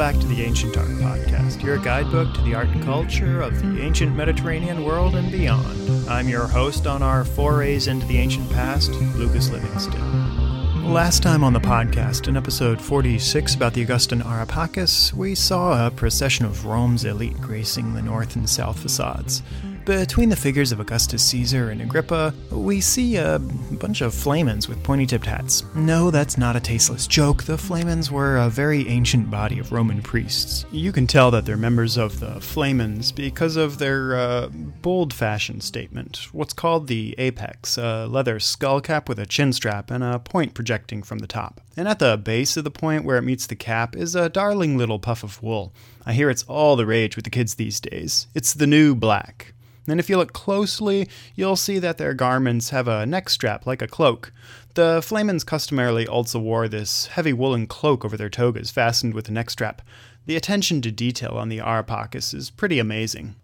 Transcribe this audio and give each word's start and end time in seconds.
back 0.00 0.18
to 0.18 0.26
the 0.28 0.40
Ancient 0.40 0.78
Art 0.78 0.88
Podcast, 0.88 1.62
your 1.62 1.76
guidebook 1.76 2.32
to 2.32 2.40
the 2.40 2.54
art 2.54 2.68
and 2.68 2.82
culture 2.82 3.42
of 3.42 3.60
the 3.60 3.82
ancient 3.82 4.16
Mediterranean 4.16 4.82
world 4.82 5.14
and 5.14 5.30
beyond. 5.30 6.08
I'm 6.08 6.26
your 6.26 6.46
host 6.46 6.86
on 6.86 7.02
our 7.02 7.22
forays 7.22 7.86
into 7.86 8.06
the 8.06 8.16
ancient 8.16 8.50
past, 8.50 8.92
Lucas 8.92 9.50
Livingston. 9.50 10.90
Last 10.90 11.22
time 11.22 11.44
on 11.44 11.52
the 11.52 11.60
podcast, 11.60 12.28
in 12.28 12.36
episode 12.38 12.80
46 12.80 13.54
about 13.54 13.74
the 13.74 13.82
Augustan 13.82 14.22
Ara 14.22 14.46
Pacis, 14.46 15.12
we 15.12 15.34
saw 15.34 15.86
a 15.86 15.90
procession 15.90 16.46
of 16.46 16.64
Rome's 16.64 17.04
elite 17.04 17.38
gracing 17.38 17.92
the 17.92 18.00
north 18.00 18.36
and 18.36 18.48
south 18.48 18.80
facades. 18.80 19.42
Between 19.86 20.28
the 20.28 20.36
figures 20.36 20.72
of 20.72 20.78
Augustus 20.78 21.24
Caesar 21.24 21.70
and 21.70 21.80
Agrippa, 21.80 22.34
we 22.50 22.80
see 22.80 23.16
a 23.16 23.38
bunch 23.38 24.02
of 24.02 24.14
flamens 24.14 24.68
with 24.68 24.82
pointy 24.82 25.06
tipped 25.06 25.26
hats. 25.26 25.64
No, 25.74 26.10
that's 26.10 26.36
not 26.36 26.54
a 26.54 26.60
tasteless 26.60 27.06
joke. 27.06 27.44
The 27.44 27.56
flamens 27.56 28.10
were 28.10 28.36
a 28.36 28.50
very 28.50 28.86
ancient 28.88 29.30
body 29.30 29.58
of 29.58 29.72
Roman 29.72 30.02
priests. 30.02 30.66
You 30.70 30.92
can 30.92 31.06
tell 31.06 31.30
that 31.30 31.46
they're 31.46 31.56
members 31.56 31.96
of 31.96 32.20
the 32.20 32.40
flamens 32.40 33.10
because 33.10 33.56
of 33.56 33.78
their 33.78 34.16
uh, 34.16 34.48
bold 34.48 35.14
fashion 35.14 35.60
statement, 35.60 36.28
what's 36.32 36.52
called 36.52 36.86
the 36.86 37.14
apex, 37.18 37.78
a 37.78 38.06
leather 38.06 38.38
skull 38.38 38.80
cap 38.80 39.08
with 39.08 39.18
a 39.18 39.26
chin 39.26 39.52
strap 39.52 39.90
and 39.90 40.04
a 40.04 40.18
point 40.18 40.54
projecting 40.54 41.02
from 41.02 41.18
the 41.18 41.26
top. 41.26 41.60
And 41.76 41.88
at 41.88 41.98
the 41.98 42.18
base 42.18 42.56
of 42.58 42.64
the 42.64 42.70
point 42.70 43.04
where 43.04 43.16
it 43.16 43.22
meets 43.22 43.46
the 43.46 43.56
cap 43.56 43.96
is 43.96 44.14
a 44.14 44.28
darling 44.28 44.76
little 44.76 44.98
puff 44.98 45.24
of 45.24 45.42
wool. 45.42 45.72
I 46.04 46.12
hear 46.12 46.28
it's 46.28 46.44
all 46.44 46.76
the 46.76 46.86
rage 46.86 47.16
with 47.16 47.24
the 47.24 47.30
kids 47.30 47.54
these 47.54 47.80
days. 47.80 48.26
It's 48.34 48.52
the 48.52 48.66
new 48.66 48.94
black. 48.94 49.54
And 49.90 50.00
if 50.00 50.08
you 50.08 50.16
look 50.16 50.32
closely, 50.32 51.08
you'll 51.34 51.56
see 51.56 51.78
that 51.78 51.98
their 51.98 52.14
garments 52.14 52.70
have 52.70 52.88
a 52.88 53.04
neck 53.04 53.28
strap 53.28 53.66
like 53.66 53.82
a 53.82 53.88
cloak. 53.88 54.32
The 54.74 55.02
Flamens 55.02 55.44
customarily 55.44 56.06
also 56.06 56.38
wore 56.38 56.68
this 56.68 57.06
heavy 57.08 57.32
woolen 57.32 57.66
cloak 57.66 58.04
over 58.04 58.16
their 58.16 58.30
togas, 58.30 58.70
fastened 58.70 59.14
with 59.14 59.28
a 59.28 59.32
neck 59.32 59.50
strap. 59.50 59.82
The 60.26 60.36
attention 60.36 60.80
to 60.82 60.92
detail 60.92 61.32
on 61.32 61.48
the 61.48 61.60
Ara 61.60 61.82
Pacis 61.82 62.32
is 62.32 62.50
pretty 62.50 62.78
amazing. 62.78 63.34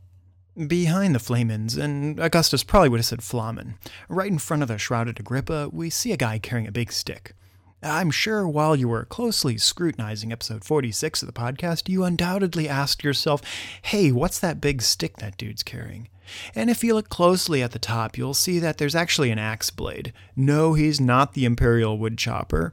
Behind 0.56 1.14
the 1.14 1.18
Flamens, 1.18 1.76
and 1.76 2.18
Augustus 2.18 2.64
probably 2.64 2.88
would 2.88 3.00
have 3.00 3.06
said 3.06 3.22
Flamen, 3.22 3.74
right 4.08 4.30
in 4.30 4.38
front 4.38 4.62
of 4.62 4.68
the 4.68 4.78
shrouded 4.78 5.20
Agrippa, 5.20 5.68
we 5.72 5.90
see 5.90 6.12
a 6.12 6.16
guy 6.16 6.38
carrying 6.38 6.66
a 6.66 6.72
big 6.72 6.92
stick. 6.92 7.34
I'm 7.82 8.10
sure 8.10 8.48
while 8.48 8.74
you 8.74 8.88
were 8.88 9.04
closely 9.04 9.58
scrutinizing 9.58 10.32
episode 10.32 10.64
46 10.64 11.22
of 11.22 11.26
the 11.26 11.32
podcast, 11.32 11.88
you 11.88 12.04
undoubtedly 12.04 12.68
asked 12.68 13.04
yourself, 13.04 13.42
hey, 13.82 14.10
what's 14.10 14.38
that 14.40 14.60
big 14.60 14.80
stick 14.80 15.18
that 15.18 15.36
dude's 15.36 15.62
carrying? 15.62 16.08
And 16.54 16.70
if 16.70 16.82
you 16.82 16.94
look 16.94 17.08
closely 17.08 17.62
at 17.62 17.72
the 17.72 17.78
top, 17.78 18.16
you'll 18.16 18.34
see 18.34 18.58
that 18.58 18.78
there's 18.78 18.94
actually 18.94 19.30
an 19.30 19.38
axe 19.38 19.70
blade. 19.70 20.12
No, 20.34 20.74
he's 20.74 21.00
not 21.00 21.34
the 21.34 21.44
imperial 21.44 21.98
wood 21.98 22.16
chopper. 22.18 22.72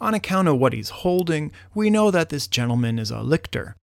On 0.00 0.14
account 0.14 0.48
of 0.48 0.58
what 0.58 0.72
he's 0.72 0.90
holding, 0.90 1.50
we 1.74 1.88
know 1.88 2.10
that 2.10 2.28
this 2.28 2.46
gentleman 2.46 2.98
is 2.98 3.10
a 3.10 3.22
lictor. 3.22 3.76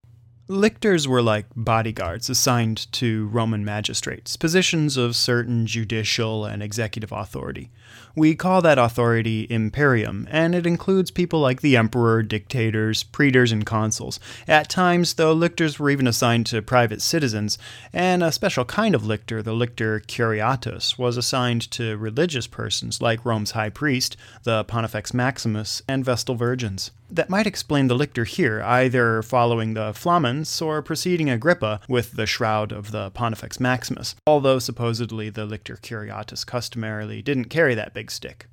Lictors 0.52 1.08
were 1.08 1.22
like 1.22 1.46
bodyguards 1.56 2.28
assigned 2.28 2.92
to 2.94 3.28
Roman 3.28 3.64
magistrates, 3.64 4.36
positions 4.36 4.98
of 4.98 5.16
certain 5.16 5.68
judicial 5.68 6.44
and 6.44 6.64
executive 6.64 7.12
authority. 7.12 7.70
We 8.16 8.34
call 8.34 8.64
that 8.64 8.80
authority 8.80 9.46
imperium, 9.48 10.28
and 10.32 10.56
it 10.56 10.66
includes 10.66 11.12
people 11.12 11.40
like 11.40 11.62
the 11.62 11.78
emperor, 11.78 12.24
dictators, 12.24 13.04
praetors, 13.04 13.52
and 13.52 13.64
consuls. 13.64 14.20
At 14.48 14.70
times, 14.70 15.14
though, 15.14 15.34
lictors 15.34 15.78
were 15.78 15.92
even 15.92 16.08
assigned 16.08 16.48
to 16.48 16.64
private 16.64 17.04
citizens, 17.04 17.60
and 17.94 18.24
a 18.24 18.32
special 18.32 18.66
kind 18.66 18.96
of 18.96 19.06
lictor, 19.06 19.44
the 19.44 19.54
lictor 19.54 20.00
curiatus, 20.00 20.98
was 20.98 21.16
assigned 21.16 21.70
to 21.74 21.96
religious 21.96 22.48
persons 22.48 23.04
like 23.04 23.24
Rome's 23.24 23.52
high 23.52 23.70
priest, 23.70 24.18
the 24.46 24.64
Pontifex 24.64 25.14
Maximus, 25.14 25.84
and 25.88 26.04
Vestal 26.04 26.34
virgins. 26.34 26.90
That 27.12 27.30
might 27.30 27.48
explain 27.48 27.88
the 27.88 27.96
lictor 27.96 28.24
here, 28.24 28.62
either 28.62 29.24
following 29.24 29.74
the 29.74 29.94
Flamens 29.94 30.62
or 30.62 30.84
preceding 30.84 31.30
Agrippa 31.30 31.82
with 31.88 32.12
the 32.12 32.28
shroud 32.28 32.72
of 32.72 32.92
the 32.92 33.10
Pontifex 33.10 33.60
Maximus, 33.60 34.16
although 34.28 34.60
supposedly 34.60 35.30
the 35.30 35.46
lictor 35.46 35.76
curiatus 35.76 36.46
customarily 36.46 37.24
didn't 37.24 37.46
carry 37.46 37.74
that 37.74 37.96
big 37.96 38.12
stick. 38.12 38.46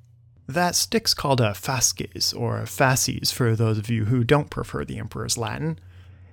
That 0.47 0.75
stick's 0.75 1.13
called 1.13 1.39
a 1.39 1.53
fasces, 1.53 2.33
or 2.33 2.65
fasces 2.65 3.31
for 3.31 3.55
those 3.55 3.77
of 3.77 3.89
you 3.89 4.05
who 4.05 4.23
don't 4.23 4.49
prefer 4.49 4.85
the 4.85 4.97
Emperor's 4.97 5.37
Latin. 5.37 5.77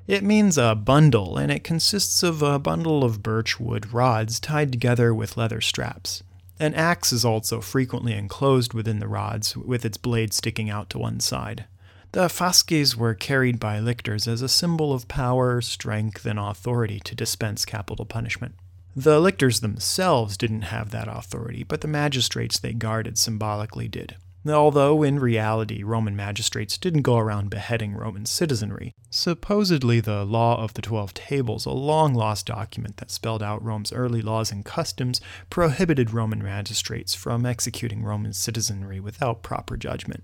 It 0.06 0.22
means 0.22 0.56
a 0.56 0.74
bundle, 0.74 1.36
and 1.36 1.52
it 1.52 1.64
consists 1.64 2.22
of 2.22 2.40
a 2.40 2.58
bundle 2.58 3.04
of 3.04 3.22
birch 3.22 3.60
wood 3.60 3.92
rods 3.92 4.40
tied 4.40 4.72
together 4.72 5.12
with 5.12 5.36
leather 5.36 5.60
straps. 5.60 6.22
An 6.60 6.74
axe 6.74 7.12
is 7.12 7.24
also 7.24 7.60
frequently 7.60 8.14
enclosed 8.14 8.72
within 8.72 9.00
the 9.00 9.08
rods, 9.08 9.56
with 9.56 9.84
its 9.84 9.96
blade 9.96 10.32
sticking 10.32 10.70
out 10.70 10.88
to 10.90 10.98
one 10.98 11.20
side. 11.20 11.66
The 12.14 12.28
fasces 12.28 12.96
were 12.96 13.14
carried 13.14 13.58
by 13.58 13.80
lictors 13.80 14.28
as 14.28 14.40
a 14.40 14.48
symbol 14.48 14.92
of 14.92 15.08
power, 15.08 15.60
strength, 15.60 16.24
and 16.24 16.38
authority 16.38 17.00
to 17.00 17.14
dispense 17.16 17.64
capital 17.64 18.04
punishment. 18.04 18.54
The 18.94 19.18
lictors 19.18 19.58
themselves 19.58 20.36
didn't 20.36 20.62
have 20.62 20.92
that 20.92 21.08
authority, 21.08 21.64
but 21.64 21.80
the 21.80 21.88
magistrates 21.88 22.56
they 22.56 22.72
guarded 22.72 23.18
symbolically 23.18 23.88
did. 23.88 24.14
Although 24.46 25.02
in 25.02 25.18
reality, 25.18 25.82
Roman 25.82 26.14
magistrates 26.14 26.78
didn't 26.78 27.02
go 27.02 27.18
around 27.18 27.50
beheading 27.50 27.94
Roman 27.94 28.26
citizenry. 28.26 28.92
Supposedly, 29.10 29.98
the 29.98 30.24
Law 30.24 30.62
of 30.62 30.74
the 30.74 30.82
Twelve 30.82 31.14
Tables, 31.14 31.66
a 31.66 31.72
long 31.72 32.14
lost 32.14 32.46
document 32.46 32.98
that 32.98 33.10
spelled 33.10 33.42
out 33.42 33.64
Rome's 33.64 33.92
early 33.92 34.22
laws 34.22 34.52
and 34.52 34.64
customs, 34.64 35.20
prohibited 35.50 36.12
Roman 36.12 36.44
magistrates 36.44 37.12
from 37.12 37.44
executing 37.44 38.04
Roman 38.04 38.34
citizenry 38.34 39.00
without 39.00 39.42
proper 39.42 39.76
judgment. 39.76 40.22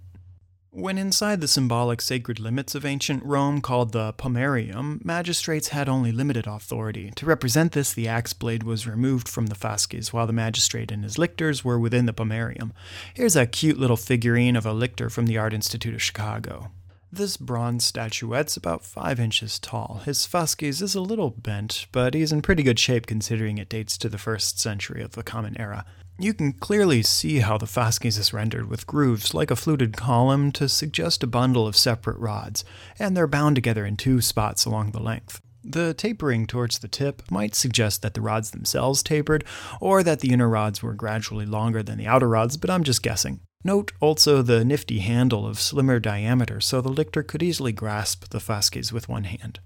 When 0.80 0.96
inside 0.96 1.42
the 1.42 1.46
symbolic 1.46 2.00
sacred 2.00 2.40
limits 2.40 2.74
of 2.74 2.86
ancient 2.86 3.22
Rome 3.22 3.60
called 3.60 3.92
the 3.92 4.14
pomerium, 4.14 5.04
magistrates 5.04 5.68
had 5.68 5.90
only 5.90 6.10
limited 6.10 6.46
authority. 6.46 7.12
To 7.16 7.26
represent 7.26 7.72
this, 7.72 7.92
the 7.92 8.08
axe 8.08 8.32
blade 8.32 8.62
was 8.62 8.86
removed 8.86 9.28
from 9.28 9.48
the 9.48 9.54
fasces, 9.54 10.14
while 10.14 10.26
the 10.26 10.32
magistrate 10.32 10.90
and 10.90 11.04
his 11.04 11.18
lictors 11.18 11.62
were 11.62 11.78
within 11.78 12.06
the 12.06 12.14
pomerium. 12.14 12.72
Here's 13.12 13.36
a 13.36 13.44
cute 13.44 13.76
little 13.76 13.98
figurine 13.98 14.56
of 14.56 14.64
a 14.64 14.72
lictor 14.72 15.10
from 15.10 15.26
the 15.26 15.36
Art 15.36 15.52
Institute 15.52 15.92
of 15.92 16.02
Chicago. 16.02 16.70
This 17.12 17.36
bronze 17.36 17.84
statuette's 17.84 18.56
about 18.56 18.82
five 18.82 19.20
inches 19.20 19.58
tall. 19.58 20.00
His 20.06 20.24
fasces 20.24 20.80
is 20.80 20.94
a 20.94 21.02
little 21.02 21.28
bent, 21.28 21.88
but 21.92 22.14
he's 22.14 22.32
in 22.32 22.40
pretty 22.40 22.62
good 22.62 22.78
shape 22.78 23.06
considering 23.06 23.58
it 23.58 23.68
dates 23.68 23.98
to 23.98 24.08
the 24.08 24.16
first 24.16 24.58
century 24.58 25.02
of 25.02 25.12
the 25.12 25.22
Common 25.22 25.60
Era. 25.60 25.84
You 26.20 26.34
can 26.34 26.52
clearly 26.52 27.02
see 27.02 27.38
how 27.38 27.56
the 27.56 27.66
fasces 27.66 28.18
is 28.18 28.34
rendered 28.34 28.68
with 28.68 28.86
grooves 28.86 29.32
like 29.32 29.50
a 29.50 29.56
fluted 29.56 29.96
column 29.96 30.52
to 30.52 30.68
suggest 30.68 31.22
a 31.22 31.26
bundle 31.26 31.66
of 31.66 31.78
separate 31.78 32.18
rods, 32.18 32.62
and 32.98 33.16
they're 33.16 33.26
bound 33.26 33.56
together 33.56 33.86
in 33.86 33.96
two 33.96 34.20
spots 34.20 34.66
along 34.66 34.90
the 34.90 35.00
length. 35.00 35.40
The 35.64 35.94
tapering 35.94 36.46
towards 36.46 36.80
the 36.80 36.88
tip 36.88 37.22
might 37.30 37.54
suggest 37.54 38.02
that 38.02 38.12
the 38.12 38.20
rods 38.20 38.50
themselves 38.50 39.02
tapered, 39.02 39.44
or 39.80 40.02
that 40.02 40.20
the 40.20 40.30
inner 40.30 40.48
rods 40.48 40.82
were 40.82 40.92
gradually 40.92 41.46
longer 41.46 41.82
than 41.82 41.96
the 41.96 42.06
outer 42.06 42.28
rods, 42.28 42.58
but 42.58 42.68
I'm 42.68 42.84
just 42.84 43.02
guessing. 43.02 43.40
Note 43.64 43.92
also 43.98 44.42
the 44.42 44.62
nifty 44.62 44.98
handle 44.98 45.46
of 45.46 45.58
slimmer 45.58 45.98
diameter 46.00 46.60
so 46.60 46.82
the 46.82 46.92
lictor 46.92 47.22
could 47.22 47.42
easily 47.42 47.72
grasp 47.72 48.28
the 48.28 48.40
fasces 48.40 48.92
with 48.92 49.08
one 49.08 49.24
hand. 49.24 49.58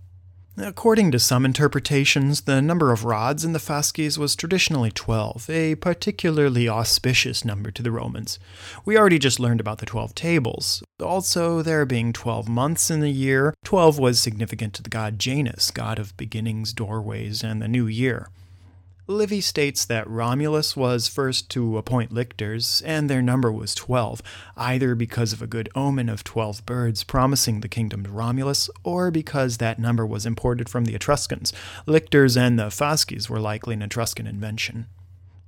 According 0.56 1.10
to 1.10 1.18
some 1.18 1.44
interpretations, 1.44 2.42
the 2.42 2.62
number 2.62 2.92
of 2.92 3.04
rods 3.04 3.44
in 3.44 3.52
the 3.52 3.58
fasces 3.58 4.20
was 4.20 4.36
traditionally 4.36 4.92
12, 4.92 5.50
a 5.50 5.74
particularly 5.74 6.68
auspicious 6.68 7.44
number 7.44 7.72
to 7.72 7.82
the 7.82 7.90
Romans. 7.90 8.38
We 8.84 8.96
already 8.96 9.18
just 9.18 9.40
learned 9.40 9.58
about 9.58 9.78
the 9.78 9.86
12 9.86 10.14
tables. 10.14 10.84
Also, 11.02 11.60
there 11.60 11.84
being 11.84 12.12
12 12.12 12.48
months 12.48 12.88
in 12.88 13.00
the 13.00 13.10
year, 13.10 13.52
12 13.64 13.98
was 13.98 14.20
significant 14.20 14.74
to 14.74 14.82
the 14.84 14.90
god 14.90 15.18
Janus, 15.18 15.72
god 15.72 15.98
of 15.98 16.16
beginnings, 16.16 16.72
doorways, 16.72 17.42
and 17.42 17.60
the 17.60 17.66
new 17.66 17.88
year. 17.88 18.28
Livy 19.06 19.42
states 19.42 19.84
that 19.84 20.08
Romulus 20.08 20.74
was 20.74 21.08
first 21.08 21.50
to 21.50 21.76
appoint 21.76 22.10
lictors, 22.10 22.80
and 22.86 23.10
their 23.10 23.20
number 23.20 23.52
was 23.52 23.74
12, 23.74 24.22
either 24.56 24.94
because 24.94 25.34
of 25.34 25.42
a 25.42 25.46
good 25.46 25.68
omen 25.74 26.08
of 26.08 26.24
12 26.24 26.64
birds 26.64 27.04
promising 27.04 27.60
the 27.60 27.68
kingdom 27.68 28.02
to 28.04 28.10
Romulus, 28.10 28.70
or 28.82 29.10
because 29.10 29.58
that 29.58 29.78
number 29.78 30.06
was 30.06 30.24
imported 30.24 30.70
from 30.70 30.86
the 30.86 30.94
Etruscans. 30.94 31.52
Lictors 31.84 32.34
and 32.34 32.58
the 32.58 32.70
fasces 32.70 33.28
were 33.28 33.40
likely 33.40 33.74
an 33.74 33.82
Etruscan 33.82 34.26
invention. 34.26 34.86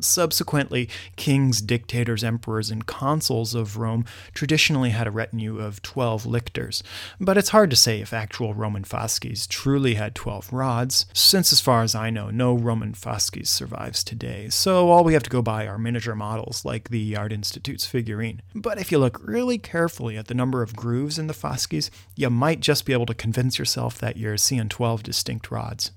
Subsequently, 0.01 0.89
kings, 1.17 1.61
dictators, 1.63 2.23
emperors, 2.23 2.71
and 2.71 2.87
consuls 2.87 3.55
of 3.55 3.77
Rome 3.77 4.05
traditionally 4.35 4.91
had 4.91 5.07
a 5.07 5.11
retinue 5.11 5.59
of 5.59 5.81
12 5.83 6.27
lictors, 6.27 6.83
but 7.19 7.39
it's 7.39 7.51
hard 7.51 7.71
to 7.71 7.77
say 7.77 8.01
if 8.01 8.13
actual 8.13 8.53
Roman 8.53 8.85
fasces 8.85 9.47
truly 9.47 9.95
had 9.95 10.15
12 10.15 10.53
rods, 10.53 11.07
since 11.15 11.53
as 11.53 11.61
far 11.61 11.83
as 11.83 11.95
I 11.95 12.11
know, 12.11 12.31
no 12.31 12.55
Roman 12.55 12.93
fasces 12.93 13.49
survives 13.49 14.05
today, 14.05 14.49
so 14.51 14.91
all 14.91 15.05
we 15.05 15.15
have 15.15 15.23
to 15.23 15.31
go 15.31 15.43
by 15.43 15.67
are 15.67 15.79
miniature 15.79 16.15
models 16.15 16.65
like 16.65 16.91
the 16.91 17.17
Art 17.17 17.33
Institute's 17.33 17.87
figurine. 17.87 18.43
But 18.55 18.79
if 18.79 18.93
you 18.93 18.99
look 18.99 19.21
really 19.23 19.59
carefully 19.59 20.17
at 20.17 20.27
the 20.27 20.35
number 20.35 20.63
of 20.63 20.77
grooves 20.77 21.19
in 21.19 21.27
the 21.27 21.35
fasces, 21.35 21.91
you 22.15 22.29
might 22.29 22.61
just 22.61 22.85
be 22.85 22.93
able 22.93 23.07
to 23.07 23.15
convince 23.15 23.59
yourself 23.59 23.99
that 23.99 24.17
you're 24.17 24.37
seeing 24.37 24.69
12 24.69 25.03
distinct 25.03 25.51
rods. 25.51 25.93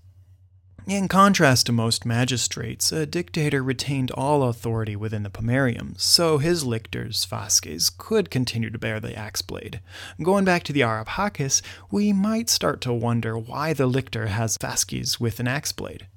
In 0.90 1.08
contrast 1.08 1.68
to 1.68 1.72
most 1.72 2.04
magistrates, 2.04 2.92
a 2.92 3.06
dictator 3.06 3.62
retained 3.62 4.10
all 4.10 4.42
authority 4.42 4.96
within 4.96 5.22
the 5.22 5.30
pomerium, 5.30 5.94
so 6.02 6.40
his 6.40 6.66
lictors, 6.66 7.24
fasces, 7.24 7.92
could 7.96 8.32
continue 8.32 8.72
to 8.72 8.80
bear 8.80 9.00
the 9.00 9.16
axe 9.16 9.44
blade. 9.44 9.82
Going 10.20 10.46
back 10.46 10.64
to 10.64 10.74
the 10.74 10.82
Ara 10.82 11.06
Pacis, 11.06 11.62
we 11.92 12.12
might 12.12 12.50
start 12.50 12.82
to 12.82 12.92
wonder 12.92 13.38
why 13.38 13.74
the 13.74 13.86
lictor 13.86 14.30
has 14.30 14.58
fasces 14.58 15.20
with 15.20 15.40
an 15.40 15.48
axe 15.48 15.72
blade. 15.72 16.08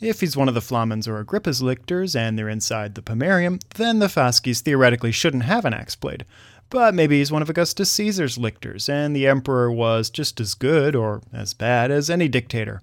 If 0.00 0.20
he's 0.20 0.34
one 0.34 0.48
of 0.48 0.54
the 0.54 0.62
Flamens 0.62 1.06
or 1.06 1.18
Agrippa's 1.18 1.60
lictors 1.60 2.16
and 2.16 2.38
they're 2.38 2.48
inside 2.48 2.94
the 2.94 3.02
pomerium, 3.02 3.60
then 3.74 3.98
the 3.98 4.08
fasces 4.08 4.62
theoretically 4.62 5.12
shouldn't 5.12 5.42
have 5.42 5.66
an 5.66 5.74
axe 5.74 5.94
blade. 5.94 6.24
But 6.70 6.94
maybe 6.94 7.18
he's 7.18 7.30
one 7.30 7.42
of 7.42 7.50
Augustus 7.50 7.90
Caesar's 7.90 8.38
lictors, 8.38 8.88
and 8.88 9.14
the 9.14 9.26
emperor 9.26 9.70
was 9.70 10.08
just 10.08 10.40
as 10.40 10.54
good, 10.54 10.96
or 10.96 11.20
as 11.34 11.52
bad, 11.52 11.90
as 11.90 12.08
any 12.08 12.28
dictator. 12.28 12.80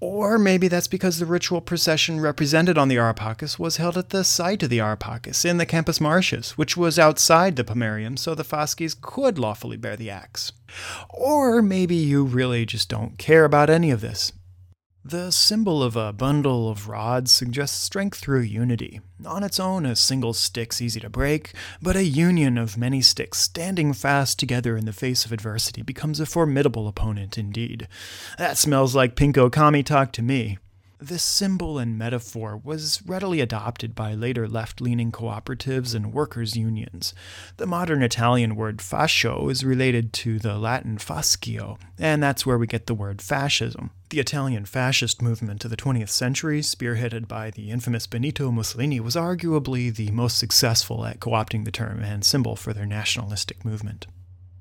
Or 0.00 0.38
maybe 0.38 0.68
that's 0.68 0.86
because 0.86 1.18
the 1.18 1.26
ritual 1.26 1.60
procession 1.60 2.20
represented 2.20 2.78
on 2.78 2.88
the 2.88 2.98
Ara 2.98 3.14
Pacis 3.14 3.58
was 3.58 3.78
held 3.78 3.98
at 3.98 4.10
the 4.10 4.22
site 4.22 4.62
of 4.62 4.70
the 4.70 4.80
Ara 4.80 4.96
Pacis 4.96 5.44
in 5.44 5.56
the 5.56 5.66
Campus 5.66 6.00
Martius, 6.00 6.56
which 6.56 6.76
was 6.76 6.98
outside 6.98 7.56
the 7.56 7.64
Pomerium, 7.64 8.16
so 8.16 8.34
the 8.34 8.44
fasces 8.44 8.94
could 8.94 9.38
lawfully 9.38 9.76
bear 9.76 9.96
the 9.96 10.10
axe. 10.10 10.52
Or 11.10 11.62
maybe 11.62 11.96
you 11.96 12.24
really 12.24 12.64
just 12.64 12.88
don't 12.88 13.18
care 13.18 13.44
about 13.44 13.70
any 13.70 13.90
of 13.90 14.00
this. 14.00 14.32
The 15.10 15.32
symbol 15.32 15.82
of 15.82 15.96
a 15.96 16.12
bundle 16.12 16.68
of 16.68 16.86
rods 16.86 17.32
suggests 17.32 17.80
strength 17.80 18.18
through 18.18 18.42
unity. 18.42 19.00
On 19.24 19.42
its 19.42 19.58
own, 19.58 19.86
a 19.86 19.96
single 19.96 20.34
stick's 20.34 20.82
easy 20.82 21.00
to 21.00 21.08
break, 21.08 21.54
but 21.80 21.96
a 21.96 22.04
union 22.04 22.58
of 22.58 22.76
many 22.76 23.00
sticks 23.00 23.38
standing 23.38 23.94
fast 23.94 24.38
together 24.38 24.76
in 24.76 24.84
the 24.84 24.92
face 24.92 25.24
of 25.24 25.32
adversity 25.32 25.80
becomes 25.80 26.20
a 26.20 26.26
formidable 26.26 26.86
opponent 26.86 27.38
indeed. 27.38 27.88
That 28.36 28.58
smells 28.58 28.94
like 28.94 29.16
Pinko 29.16 29.50
Commie 29.50 29.82
talk 29.82 30.12
to 30.12 30.20
me. 30.20 30.58
This 31.00 31.22
symbol 31.22 31.78
and 31.78 31.96
metaphor 31.96 32.56
was 32.56 33.00
readily 33.06 33.40
adopted 33.40 33.94
by 33.94 34.14
later 34.14 34.48
left 34.48 34.80
leaning 34.80 35.12
cooperatives 35.12 35.94
and 35.94 36.12
workers' 36.12 36.56
unions. 36.56 37.14
The 37.56 37.68
modern 37.68 38.02
Italian 38.02 38.56
word 38.56 38.78
fascio 38.78 39.48
is 39.48 39.64
related 39.64 40.12
to 40.14 40.40
the 40.40 40.58
Latin 40.58 40.98
fascio, 40.98 41.78
and 42.00 42.20
that's 42.20 42.44
where 42.44 42.58
we 42.58 42.66
get 42.66 42.86
the 42.86 42.94
word 42.94 43.22
fascism. 43.22 43.92
The 44.10 44.18
Italian 44.18 44.64
fascist 44.64 45.22
movement 45.22 45.64
of 45.64 45.70
the 45.70 45.76
20th 45.76 46.08
century, 46.08 46.62
spearheaded 46.62 47.28
by 47.28 47.52
the 47.52 47.70
infamous 47.70 48.08
Benito 48.08 48.50
Mussolini, 48.50 48.98
was 48.98 49.14
arguably 49.14 49.94
the 49.94 50.10
most 50.10 50.36
successful 50.36 51.06
at 51.06 51.20
co 51.20 51.30
opting 51.30 51.64
the 51.64 51.70
term 51.70 52.02
and 52.02 52.24
symbol 52.24 52.56
for 52.56 52.72
their 52.72 52.86
nationalistic 52.86 53.64
movement. 53.64 54.08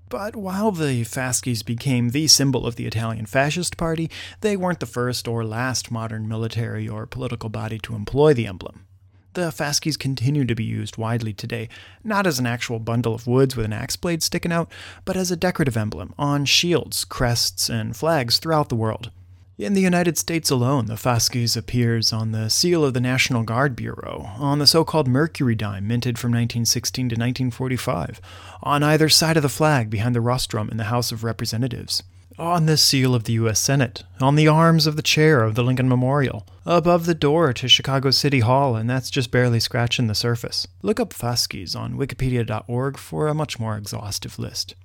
But 0.10 0.38
while 0.38 0.72
the 0.72 1.04
Fasces 1.04 1.64
became 1.64 2.10
the 2.10 2.28
symbol 2.28 2.66
of 2.66 2.78
the 2.78 2.86
Italian 2.86 3.26
Fascist 3.26 3.76
Party, 3.76 4.10
they 4.40 4.56
weren't 4.56 4.80
the 4.80 4.86
first 4.86 5.28
or 5.28 5.44
last 5.44 5.92
modern 5.92 6.30
military 6.30 6.88
or 6.88 7.06
political 7.06 7.50
body 7.50 7.78
to 7.80 7.94
employ 7.94 8.34
the 8.34 8.48
emblem. 8.48 8.86
The 9.34 9.52
Fasces 9.52 9.98
continue 9.98 10.46
to 10.46 10.56
be 10.56 10.64
used 10.64 10.98
widely 10.98 11.34
today, 11.34 11.68
not 12.06 12.26
as 12.26 12.40
an 12.40 12.48
actual 12.48 12.80
bundle 12.80 13.14
of 13.14 13.28
woods 13.28 13.58
with 13.58 13.66
an 13.66 13.74
axe 13.74 13.98
blade 13.98 14.24
sticking 14.24 14.54
out, 14.54 14.72
but 15.04 15.18
as 15.18 15.30
a 15.30 15.36
decorative 15.36 15.76
emblem 15.76 16.14
on 16.18 16.46
shields, 16.46 17.04
crests, 17.04 17.70
and 17.70 17.96
flags 17.96 18.40
throughout 18.40 18.70
the 18.70 18.76
world. 18.76 19.12
In 19.60 19.74
the 19.74 19.82
United 19.82 20.20
States 20.20 20.52
alone, 20.52 20.86
the 20.86 20.98
Fasces 20.98 21.58
appears 21.58 22.14
on 22.14 22.32
the 22.32 22.48
seal 22.48 22.86
of 22.86 22.94
the 22.94 23.02
National 23.02 23.42
Guard 23.42 23.76
Bureau, 23.76 24.30
on 24.38 24.60
the 24.60 24.68
so 24.68 24.84
called 24.84 25.08
Mercury 25.08 25.56
dime 25.56 25.88
minted 25.88 26.20
from 26.20 26.30
1916 26.30 27.10
to 27.10 27.14
1945, 27.14 28.22
on 28.62 28.84
either 28.84 29.10
side 29.10 29.36
of 29.36 29.42
the 29.42 29.50
flag 29.50 29.90
behind 29.90 30.14
the 30.14 30.22
rostrum 30.22 30.70
in 30.70 30.78
the 30.78 30.94
House 30.94 31.12
of 31.12 31.24
Representatives, 31.24 32.04
on 32.38 32.68
the 32.68 32.78
seal 32.78 33.16
of 33.16 33.24
the 33.24 33.34
U.S. 33.34 33.60
Senate, 33.60 34.04
on 34.22 34.36
the 34.36 34.48
arms 34.48 34.86
of 34.86 34.96
the 34.96 35.02
chair 35.02 35.42
of 35.42 35.56
the 35.56 35.64
Lincoln 35.64 35.90
Memorial, 35.90 36.46
above 36.64 37.08
the 37.08 37.16
door 37.16 37.52
to 37.54 37.68
Chicago 37.68 38.12
City 38.12 38.42
Hall, 38.42 38.76
and 38.76 38.88
that's 38.88 39.10
just 39.10 39.32
barely 39.32 39.60
scratching 39.60 40.06
the 40.06 40.14
surface. 40.14 40.68
Look 40.84 41.00
up 41.00 41.14
Fasces 41.14 41.76
on 41.76 41.96
wikipedia.org 41.98 43.00
for 43.00 43.28
a 43.28 43.34
much 43.34 43.60
more 43.60 43.76
exhaustive 43.76 44.38
list. 44.38 44.76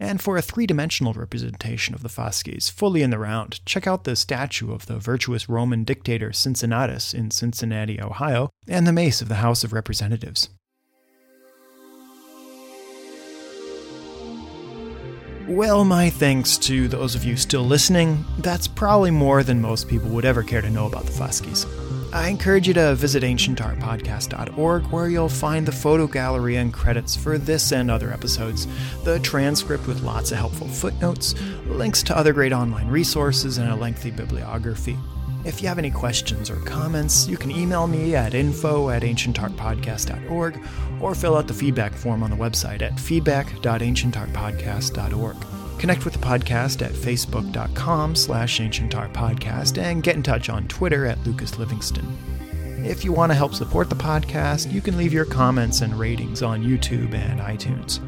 And 0.00 0.20
for 0.20 0.36
a 0.36 0.42
three 0.42 0.66
dimensional 0.66 1.12
representation 1.12 1.94
of 1.94 2.02
the 2.02 2.08
Fasces 2.08 2.68
fully 2.68 3.02
in 3.02 3.10
the 3.10 3.18
round, 3.18 3.64
check 3.64 3.86
out 3.86 4.04
the 4.04 4.16
statue 4.16 4.72
of 4.72 4.86
the 4.86 4.98
virtuous 4.98 5.48
Roman 5.48 5.84
dictator 5.84 6.32
Cincinnatus 6.32 7.14
in 7.14 7.30
Cincinnati, 7.30 8.00
Ohio, 8.00 8.50
and 8.66 8.86
the 8.86 8.92
mace 8.92 9.22
of 9.22 9.28
the 9.28 9.36
House 9.36 9.62
of 9.64 9.72
Representatives. 9.72 10.50
Well, 15.46 15.84
my 15.84 16.08
thanks 16.08 16.56
to 16.58 16.88
those 16.88 17.14
of 17.14 17.22
you 17.22 17.36
still 17.36 17.64
listening. 17.64 18.24
That's 18.38 18.66
probably 18.66 19.10
more 19.10 19.42
than 19.42 19.60
most 19.60 19.88
people 19.88 20.08
would 20.10 20.24
ever 20.24 20.42
care 20.42 20.62
to 20.62 20.70
know 20.70 20.86
about 20.86 21.04
the 21.04 21.12
Fasces. 21.12 21.66
I 22.14 22.28
encourage 22.28 22.66
you 22.68 22.74
to 22.74 22.94
visit 22.94 23.24
ancientartpodcast.org 23.24 24.84
where 24.84 25.08
you'll 25.08 25.28
find 25.28 25.66
the 25.66 25.72
photo 25.72 26.06
gallery 26.06 26.54
and 26.54 26.72
credits 26.72 27.16
for 27.16 27.38
this 27.38 27.72
and 27.72 27.90
other 27.90 28.12
episodes, 28.12 28.68
the 29.02 29.18
transcript 29.18 29.88
with 29.88 30.02
lots 30.02 30.30
of 30.30 30.38
helpful 30.38 30.68
footnotes, 30.68 31.34
links 31.66 32.04
to 32.04 32.16
other 32.16 32.32
great 32.32 32.52
online 32.52 32.86
resources, 32.86 33.58
and 33.58 33.68
a 33.68 33.74
lengthy 33.74 34.12
bibliography. 34.12 34.96
If 35.44 35.60
you 35.60 35.66
have 35.66 35.80
any 35.80 35.90
questions 35.90 36.50
or 36.50 36.60
comments, 36.60 37.26
you 37.26 37.36
can 37.36 37.50
email 37.50 37.88
me 37.88 38.14
at 38.14 38.32
info 38.32 38.90
at 38.90 39.02
ancientartpodcast.org 39.02 40.60
or 41.00 41.16
fill 41.16 41.36
out 41.36 41.48
the 41.48 41.54
feedback 41.54 41.94
form 41.94 42.22
on 42.22 42.30
the 42.30 42.36
website 42.36 42.82
at 42.82 43.00
feedback.ancientartpodcast.org. 43.00 45.36
Connect 45.80 46.04
with 46.04 46.13
podcast 46.24 46.84
at 46.84 46.92
facebook.com 46.92 48.16
slash 48.16 48.58
ancientartpodcast 48.58 49.78
and 49.78 50.02
get 50.02 50.16
in 50.16 50.22
touch 50.22 50.48
on 50.48 50.66
Twitter 50.68 51.06
at 51.06 51.24
Lucas 51.26 51.58
Livingston. 51.58 52.06
If 52.84 53.04
you 53.04 53.12
want 53.12 53.30
to 53.30 53.36
help 53.36 53.54
support 53.54 53.88
the 53.88 53.96
podcast, 53.96 54.72
you 54.72 54.80
can 54.80 54.96
leave 54.96 55.12
your 55.12 55.24
comments 55.24 55.80
and 55.80 55.98
ratings 55.98 56.42
on 56.42 56.62
YouTube 56.62 57.14
and 57.14 57.40
iTunes. 57.40 58.00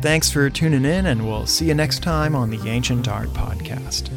Thanks 0.00 0.30
for 0.30 0.50
tuning 0.50 0.84
in, 0.84 1.06
and 1.06 1.26
we'll 1.26 1.46
see 1.46 1.66
you 1.66 1.74
next 1.74 2.02
time 2.02 2.34
on 2.34 2.50
the 2.50 2.68
Ancient 2.68 3.06
Art 3.06 3.28
Podcast. 3.28 4.10